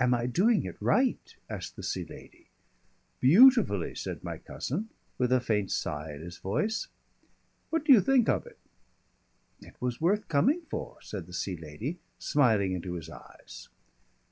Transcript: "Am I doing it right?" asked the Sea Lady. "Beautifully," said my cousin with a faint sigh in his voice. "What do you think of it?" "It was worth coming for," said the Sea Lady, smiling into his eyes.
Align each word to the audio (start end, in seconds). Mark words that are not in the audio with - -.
"Am 0.00 0.12
I 0.12 0.26
doing 0.26 0.64
it 0.64 0.76
right?" 0.82 1.36
asked 1.48 1.76
the 1.76 1.82
Sea 1.84 2.04
Lady. 2.04 2.48
"Beautifully," 3.20 3.94
said 3.94 4.24
my 4.24 4.38
cousin 4.38 4.88
with 5.18 5.30
a 5.30 5.40
faint 5.40 5.70
sigh 5.70 6.12
in 6.14 6.20
his 6.22 6.38
voice. 6.38 6.88
"What 7.70 7.84
do 7.84 7.92
you 7.92 8.00
think 8.00 8.28
of 8.28 8.44
it?" 8.44 8.58
"It 9.60 9.80
was 9.80 10.00
worth 10.00 10.26
coming 10.26 10.62
for," 10.62 11.00
said 11.00 11.28
the 11.28 11.32
Sea 11.32 11.56
Lady, 11.56 12.00
smiling 12.18 12.72
into 12.72 12.94
his 12.94 13.08
eyes. 13.08 13.68